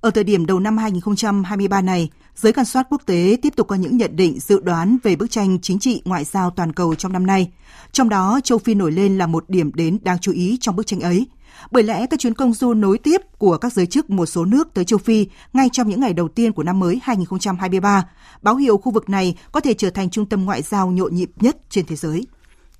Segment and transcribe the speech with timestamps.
[0.00, 3.76] ở thời điểm đầu năm 2023 này, giới quan sát quốc tế tiếp tục có
[3.76, 7.12] những nhận định dự đoán về bức tranh chính trị ngoại giao toàn cầu trong
[7.12, 7.50] năm nay.
[7.92, 10.86] Trong đó, châu Phi nổi lên là một điểm đến đáng chú ý trong bức
[10.86, 11.26] tranh ấy.
[11.70, 14.74] Bởi lẽ các chuyến công du nối tiếp của các giới chức một số nước
[14.74, 18.08] tới châu Phi ngay trong những ngày đầu tiên của năm mới 2023,
[18.42, 21.30] báo hiệu khu vực này có thể trở thành trung tâm ngoại giao nhộn nhịp
[21.40, 22.26] nhất trên thế giới.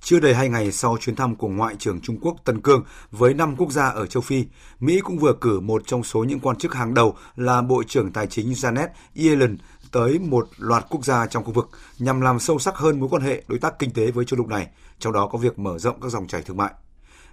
[0.03, 3.33] Chưa đầy hai ngày sau chuyến thăm của Ngoại trưởng Trung Quốc Tân Cương với
[3.33, 4.45] năm quốc gia ở châu Phi,
[4.79, 8.11] Mỹ cũng vừa cử một trong số những quan chức hàng đầu là Bộ trưởng
[8.11, 9.57] Tài chính Janet Yellen
[9.91, 11.69] tới một loạt quốc gia trong khu vực
[11.99, 14.47] nhằm làm sâu sắc hơn mối quan hệ đối tác kinh tế với châu lục
[14.47, 14.67] này,
[14.99, 16.73] trong đó có việc mở rộng các dòng chảy thương mại.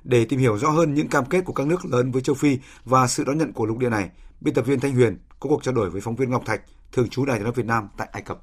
[0.05, 2.59] Để tìm hiểu rõ hơn những cam kết của các nước lớn với châu Phi
[2.85, 5.63] và sự đón nhận của lục địa này, biên tập viên Thanh Huyền có cuộc
[5.63, 6.61] trao đổi với phóng viên Ngọc Thạch,
[6.93, 8.41] thường trú Đài tiếng nói Việt Nam tại Ai Cập.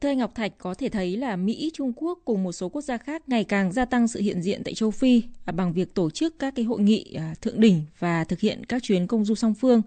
[0.00, 2.82] Thưa anh Ngọc Thạch, có thể thấy là Mỹ, Trung Quốc cùng một số quốc
[2.82, 5.94] gia khác ngày càng gia tăng sự hiện diện tại châu Phi à, bằng việc
[5.94, 9.24] tổ chức các cái hội nghị à, thượng đỉnh và thực hiện các chuyến công
[9.24, 9.82] du song phương.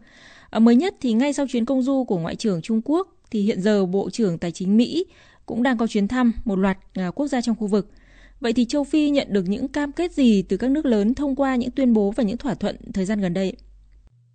[0.49, 3.41] À, mới nhất thì ngay sau chuyến công du của Ngoại trưởng Trung Quốc thì
[3.41, 5.05] hiện giờ Bộ trưởng Tài chính Mỹ
[5.45, 6.77] cũng đang có chuyến thăm một loạt
[7.15, 7.91] quốc gia trong khu vực.
[8.39, 11.35] Vậy thì châu Phi nhận được những cam kết gì từ các nước lớn thông
[11.35, 13.53] qua những tuyên bố và những thỏa thuận thời gian gần đây?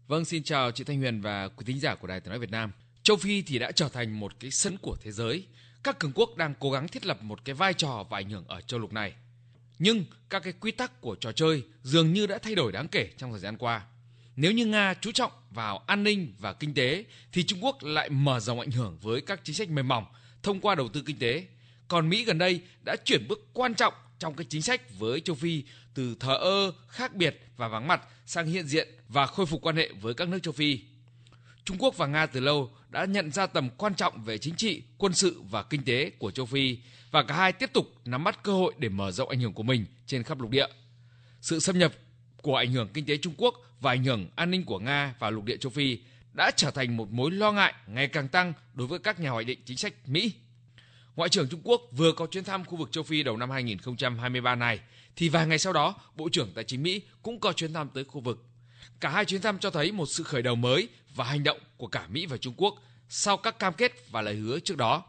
[0.08, 2.50] Vâng, xin chào chị Thanh Huyền và quý thính giả của Đài Tiếng nói Việt
[2.50, 2.72] Nam.
[3.04, 5.46] Châu Phi thì đã trở thành một cái sân của thế giới.
[5.82, 8.44] Các cường quốc đang cố gắng thiết lập một cái vai trò và ảnh hưởng
[8.48, 9.12] ở châu lục này.
[9.78, 13.10] Nhưng các cái quy tắc của trò chơi dường như đã thay đổi đáng kể
[13.18, 13.82] trong thời gian qua.
[14.36, 18.10] Nếu như Nga chú trọng vào an ninh và kinh tế thì Trung Quốc lại
[18.10, 20.04] mở rộng ảnh hưởng với các chính sách mềm mỏng
[20.42, 21.46] thông qua đầu tư kinh tế.
[21.88, 25.36] Còn Mỹ gần đây đã chuyển bước quan trọng trong cái chính sách với châu
[25.36, 25.62] Phi
[25.94, 29.76] từ thờ ơ, khác biệt và vắng mặt sang hiện diện và khôi phục quan
[29.76, 30.80] hệ với các nước châu Phi.
[31.64, 34.82] Trung Quốc và Nga từ lâu đã nhận ra tầm quan trọng về chính trị,
[34.98, 36.78] quân sự và kinh tế của châu Phi
[37.10, 39.62] và cả hai tiếp tục nắm bắt cơ hội để mở rộng ảnh hưởng của
[39.62, 40.66] mình trên khắp lục địa.
[41.40, 41.92] Sự xâm nhập
[42.42, 45.30] của ảnh hưởng kinh tế Trung Quốc và ảnh hưởng an ninh của Nga vào
[45.30, 45.98] lục địa châu Phi
[46.32, 49.46] đã trở thành một mối lo ngại ngày càng tăng đối với các nhà hoạch
[49.46, 50.32] định chính sách Mỹ.
[51.16, 54.54] Ngoại trưởng Trung Quốc vừa có chuyến thăm khu vực châu Phi đầu năm 2023
[54.54, 54.80] này,
[55.16, 58.04] thì vài ngày sau đó, Bộ trưởng Tài chính Mỹ cũng có chuyến thăm tới
[58.04, 58.44] khu vực.
[59.00, 61.86] Cả hai chuyến thăm cho thấy một sự khởi đầu mới và hành động của
[61.86, 62.74] cả Mỹ và Trung Quốc
[63.08, 65.04] sau các cam kết và lời hứa trước đó.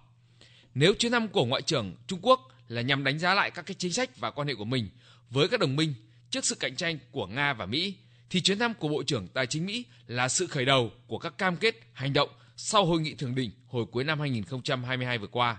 [0.74, 3.76] Nếu chuyến thăm của Ngoại trưởng Trung Quốc là nhằm đánh giá lại các cái
[3.78, 4.90] chính sách và quan hệ của mình
[5.30, 5.94] với các đồng minh
[6.30, 7.96] trước sự cạnh tranh của Nga và Mỹ,
[8.30, 11.38] thì chuyến thăm của Bộ trưởng Tài chính Mỹ là sự khởi đầu của các
[11.38, 15.58] cam kết hành động sau hội nghị thượng đỉnh hồi cuối năm 2022 vừa qua.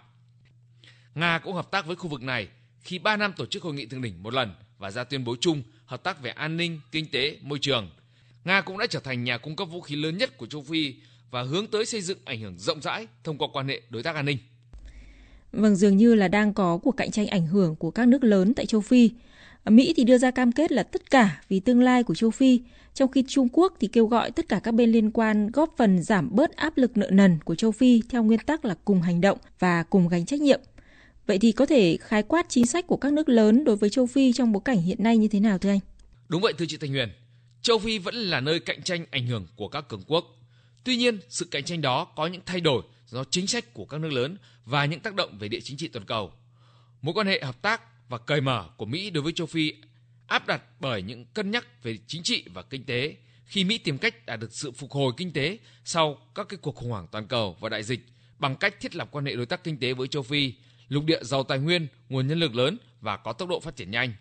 [1.15, 2.49] Nga cũng hợp tác với khu vực này
[2.81, 5.37] khi 3 năm tổ chức hội nghị thượng đỉnh một lần và ra tuyên bố
[5.41, 7.91] chung hợp tác về an ninh, kinh tế, môi trường.
[8.47, 10.95] Nga cũng đã trở thành nhà cung cấp vũ khí lớn nhất của châu Phi
[11.31, 14.15] và hướng tới xây dựng ảnh hưởng rộng rãi thông qua quan hệ đối tác
[14.15, 14.39] an ninh.
[15.53, 18.55] Vâng, dường như là đang có cuộc cạnh tranh ảnh hưởng của các nước lớn
[18.55, 19.11] tại châu Phi.
[19.65, 22.61] Mỹ thì đưa ra cam kết là tất cả vì tương lai của châu Phi,
[22.95, 26.03] trong khi Trung Quốc thì kêu gọi tất cả các bên liên quan góp phần
[26.03, 29.21] giảm bớt áp lực nợ nần của châu Phi theo nguyên tắc là cùng hành
[29.21, 30.61] động và cùng gánh trách nhiệm.
[31.27, 34.07] Vậy thì có thể khái quát chính sách của các nước lớn đối với châu
[34.07, 35.81] Phi trong bối cảnh hiện nay như thế nào thưa anh?
[36.29, 37.09] Đúng vậy thưa chị Thành Huyền.
[37.63, 40.27] Châu Phi vẫn là nơi cạnh tranh ảnh hưởng của các cường quốc.
[40.85, 44.01] Tuy nhiên, sự cạnh tranh đó có những thay đổi do chính sách của các
[44.01, 46.33] nước lớn và những tác động về địa chính trị toàn cầu.
[47.03, 49.73] Mối quan hệ hợp tác và cởi mở của Mỹ đối với châu Phi
[50.27, 53.99] áp đặt bởi những cân nhắc về chính trị và kinh tế khi Mỹ tìm
[53.99, 57.27] cách đạt được sự phục hồi kinh tế sau các cái cuộc khủng hoảng toàn
[57.27, 58.01] cầu và đại dịch
[58.39, 60.53] bằng cách thiết lập quan hệ đối tác kinh tế với châu Phi
[60.89, 63.91] lục địa giàu tài nguyên, nguồn nhân lực lớn và có tốc độ phát triển
[63.91, 64.15] nhanh.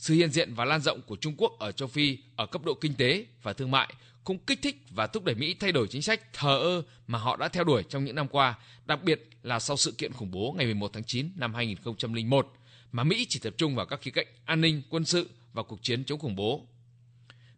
[0.00, 2.74] Sự hiện diện và lan rộng của Trung Quốc ở châu Phi ở cấp độ
[2.74, 3.94] kinh tế và thương mại
[4.24, 7.36] cũng kích thích và thúc đẩy Mỹ thay đổi chính sách thờ ơ mà họ
[7.36, 10.54] đã theo đuổi trong những năm qua, đặc biệt là sau sự kiện khủng bố
[10.56, 12.52] ngày 11 tháng 9 năm 2001,
[12.92, 15.82] mà Mỹ chỉ tập trung vào các khía cạnh an ninh, quân sự và cuộc
[15.82, 16.66] chiến chống khủng bố.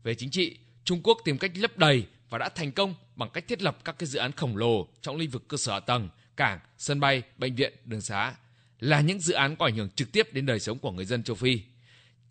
[0.03, 3.49] Về chính trị, Trung Quốc tìm cách lấp đầy và đã thành công bằng cách
[3.49, 6.09] thiết lập các cái dự án khổng lồ trong lĩnh vực cơ sở hạ tầng
[6.37, 8.35] cảng, sân bay, bệnh viện, đường xá
[8.81, 11.23] là những dự án có ảnh hưởng trực tiếp đến đời sống của người dân
[11.23, 11.61] châu Phi.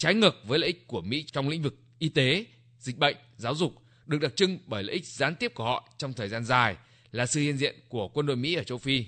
[0.01, 2.45] Trái ngược với lợi ích của Mỹ trong lĩnh vực y tế,
[2.79, 3.73] dịch bệnh, giáo dục
[4.05, 6.75] được đặc trưng bởi lợi ích gián tiếp của họ trong thời gian dài
[7.11, 9.05] là sự hiện diện của quân đội Mỹ ở châu Phi.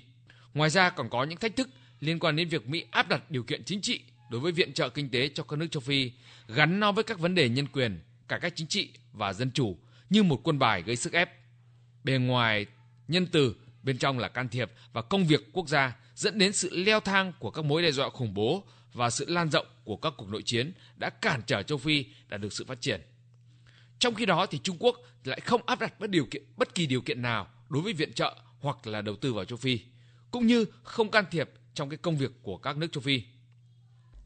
[0.53, 1.69] Ngoài ra còn có những thách thức
[1.99, 4.89] liên quan đến việc Mỹ áp đặt điều kiện chính trị đối với viện trợ
[4.89, 6.11] kinh tế cho các nước châu Phi,
[6.47, 9.77] gắn nó với các vấn đề nhân quyền, cải cách chính trị và dân chủ
[10.09, 11.29] như một quân bài gây sức ép.
[12.03, 12.65] Bề ngoài
[13.07, 16.69] nhân từ bên trong là can thiệp và công việc quốc gia dẫn đến sự
[16.73, 18.63] leo thang của các mối đe dọa khủng bố
[18.93, 22.41] và sự lan rộng của các cuộc nội chiến đã cản trở châu Phi đạt
[22.41, 23.01] được sự phát triển.
[23.99, 26.85] Trong khi đó thì Trung Quốc lại không áp đặt bất điều kiện bất kỳ
[26.85, 29.79] điều kiện nào đối với viện trợ hoặc là đầu tư vào châu Phi,
[30.31, 33.21] cũng như không can thiệp trong cái công việc của các nước châu Phi.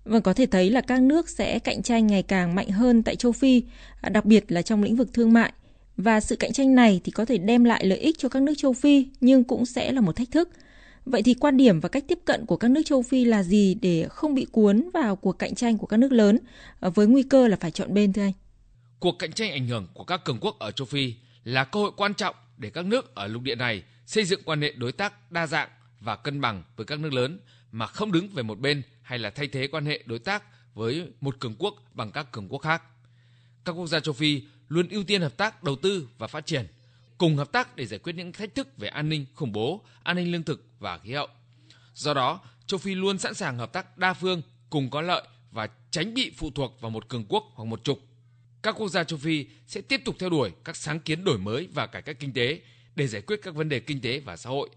[0.05, 3.15] Vâng, có thể thấy là các nước sẽ cạnh tranh ngày càng mạnh hơn tại
[3.15, 3.63] châu Phi,
[4.01, 5.53] à, đặc biệt là trong lĩnh vực thương mại.
[5.97, 8.53] Và sự cạnh tranh này thì có thể đem lại lợi ích cho các nước
[8.57, 10.49] châu Phi, nhưng cũng sẽ là một thách thức.
[11.11, 13.75] Vậy thì quan điểm và cách tiếp cận của các nước châu Phi là gì
[13.81, 16.39] để không bị cuốn vào cuộc cạnh tranh của các nước lớn
[16.79, 18.31] ờ, với nguy cơ là phải chọn bên thưa anh?
[18.99, 21.13] Cuộc cạnh tranh ảnh hưởng của các cường quốc ở châu Phi
[21.43, 24.61] là cơ hội quan trọng để các nước ở lục địa này xây dựng quan
[24.61, 25.69] hệ đối tác đa dạng
[25.99, 27.39] và cân bằng với các nước lớn
[27.71, 30.43] mà không đứng về một bên hay là thay thế quan hệ đối tác
[30.73, 32.83] với một cường quốc bằng các cường quốc khác.
[33.65, 36.65] Các quốc gia châu Phi luôn ưu tiên hợp tác đầu tư và phát triển,
[37.17, 40.15] cùng hợp tác để giải quyết những thách thức về an ninh, khủng bố, an
[40.15, 41.27] ninh lương thực và khí hậu.
[41.93, 45.69] Do đó, châu Phi luôn sẵn sàng hợp tác đa phương cùng có lợi và
[45.91, 47.99] tránh bị phụ thuộc vào một cường quốc hoặc một trục.
[48.61, 51.67] Các quốc gia châu Phi sẽ tiếp tục theo đuổi các sáng kiến đổi mới
[51.73, 52.61] và cải cách kinh tế
[52.95, 54.69] để giải quyết các vấn đề kinh tế và xã hội.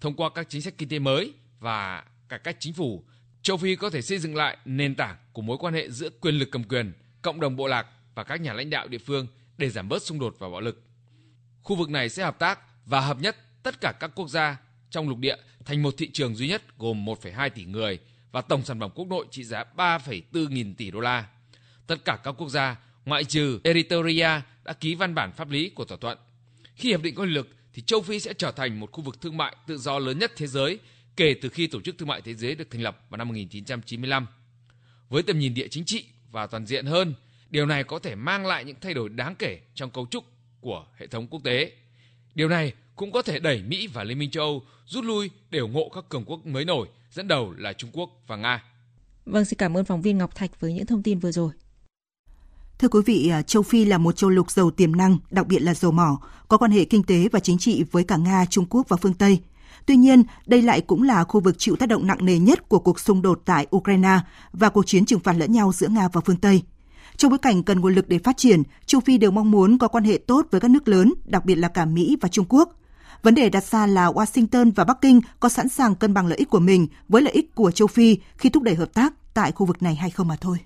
[0.00, 3.04] Thông qua các chính sách kinh tế mới và cải cách chính phủ,
[3.42, 6.34] châu Phi có thể xây dựng lại nền tảng của mối quan hệ giữa quyền
[6.34, 6.92] lực cầm quyền,
[7.22, 9.26] cộng đồng bộ lạc và các nhà lãnh đạo địa phương
[9.58, 10.82] để giảm bớt xung đột và bạo lực.
[11.66, 14.56] Khu vực này sẽ hợp tác và hợp nhất tất cả các quốc gia
[14.90, 17.98] trong lục địa thành một thị trường duy nhất gồm 1,2 tỷ người
[18.32, 21.28] và tổng sản phẩm quốc nội trị giá 3,4 nghìn tỷ đô la.
[21.86, 25.84] Tất cả các quốc gia, ngoại trừ Eritrea, đã ký văn bản pháp lý của
[25.84, 26.18] thỏa thuận.
[26.74, 29.20] Khi hiệp định có hiệu lực, thì châu Phi sẽ trở thành một khu vực
[29.20, 30.78] thương mại tự do lớn nhất thế giới
[31.16, 34.26] kể từ khi Tổ chức Thương mại Thế giới được thành lập vào năm 1995.
[35.08, 37.14] Với tầm nhìn địa chính trị và toàn diện hơn,
[37.50, 40.35] điều này có thể mang lại những thay đổi đáng kể trong cấu trúc
[40.66, 41.72] của hệ thống quốc tế.
[42.34, 45.58] Điều này cũng có thể đẩy Mỹ và Liên minh châu Âu rút lui để
[45.58, 48.64] ủng hộ các cường quốc mới nổi, dẫn đầu là Trung Quốc và Nga.
[49.26, 51.50] Vâng, xin cảm ơn phóng viên Ngọc Thạch với những thông tin vừa rồi.
[52.78, 55.58] Thưa quý vị, à, châu Phi là một châu lục giàu tiềm năng, đặc biệt
[55.58, 58.66] là dầu mỏ, có quan hệ kinh tế và chính trị với cả Nga, Trung
[58.70, 59.40] Quốc và phương Tây.
[59.86, 62.78] Tuy nhiên, đây lại cũng là khu vực chịu tác động nặng nề nhất của
[62.78, 64.18] cuộc xung đột tại Ukraine
[64.52, 66.62] và cuộc chiến trừng phạt lẫn nhau giữa Nga và phương Tây.
[67.16, 69.88] Trong bối cảnh cần nguồn lực để phát triển, châu Phi đều mong muốn có
[69.88, 72.72] quan hệ tốt với các nước lớn, đặc biệt là cả Mỹ và Trung Quốc.
[73.22, 76.38] Vấn đề đặt ra là Washington và Bắc Kinh có sẵn sàng cân bằng lợi
[76.38, 79.52] ích của mình với lợi ích của châu Phi khi thúc đẩy hợp tác tại
[79.52, 80.58] khu vực này hay không mà thôi.